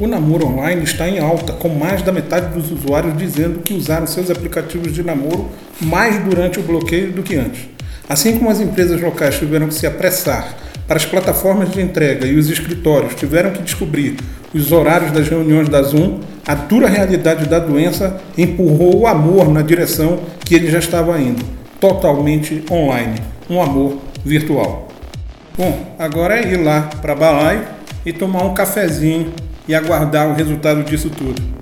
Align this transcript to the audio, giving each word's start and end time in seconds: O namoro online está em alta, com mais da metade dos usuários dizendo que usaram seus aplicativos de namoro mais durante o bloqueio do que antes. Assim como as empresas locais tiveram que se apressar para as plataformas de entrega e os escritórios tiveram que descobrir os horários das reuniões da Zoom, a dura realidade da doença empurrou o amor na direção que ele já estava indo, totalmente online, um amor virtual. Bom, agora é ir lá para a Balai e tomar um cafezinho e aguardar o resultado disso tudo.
O 0.00 0.06
namoro 0.06 0.46
online 0.46 0.82
está 0.82 1.06
em 1.06 1.18
alta, 1.18 1.52
com 1.52 1.68
mais 1.68 2.00
da 2.00 2.10
metade 2.10 2.58
dos 2.58 2.72
usuários 2.72 3.14
dizendo 3.18 3.58
que 3.58 3.74
usaram 3.74 4.06
seus 4.06 4.30
aplicativos 4.30 4.94
de 4.94 5.02
namoro 5.02 5.50
mais 5.78 6.18
durante 6.24 6.58
o 6.58 6.62
bloqueio 6.62 7.12
do 7.12 7.22
que 7.22 7.36
antes. 7.36 7.68
Assim 8.08 8.38
como 8.38 8.48
as 8.48 8.60
empresas 8.60 8.98
locais 8.98 9.38
tiveram 9.38 9.68
que 9.68 9.74
se 9.74 9.86
apressar 9.86 10.56
para 10.88 10.96
as 10.96 11.04
plataformas 11.04 11.70
de 11.70 11.82
entrega 11.82 12.26
e 12.26 12.38
os 12.38 12.48
escritórios 12.48 13.14
tiveram 13.14 13.50
que 13.50 13.60
descobrir 13.60 14.16
os 14.54 14.72
horários 14.72 15.12
das 15.12 15.28
reuniões 15.28 15.68
da 15.68 15.82
Zoom, 15.82 16.20
a 16.46 16.54
dura 16.54 16.88
realidade 16.88 17.46
da 17.46 17.58
doença 17.58 18.18
empurrou 18.38 19.00
o 19.00 19.06
amor 19.06 19.50
na 19.50 19.60
direção 19.60 20.20
que 20.46 20.54
ele 20.54 20.70
já 20.70 20.78
estava 20.78 21.20
indo, 21.20 21.44
totalmente 21.78 22.64
online, 22.70 23.20
um 23.50 23.60
amor 23.60 23.98
virtual. 24.24 24.88
Bom, 25.58 25.94
agora 25.98 26.38
é 26.38 26.54
ir 26.54 26.56
lá 26.56 26.88
para 27.02 27.12
a 27.12 27.16
Balai 27.16 27.68
e 28.06 28.14
tomar 28.14 28.44
um 28.44 28.54
cafezinho 28.54 29.30
e 29.70 29.74
aguardar 29.74 30.28
o 30.28 30.34
resultado 30.34 30.82
disso 30.82 31.08
tudo. 31.08 31.59